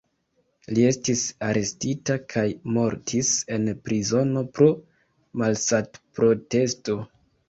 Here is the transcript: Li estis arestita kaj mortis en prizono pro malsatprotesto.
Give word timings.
Li 0.75 0.85
estis 0.91 1.19
arestita 1.47 2.15
kaj 2.33 2.45
mortis 2.77 3.29
en 3.57 3.67
prizono 3.89 4.43
pro 4.55 4.71
malsatprotesto. 5.43 6.97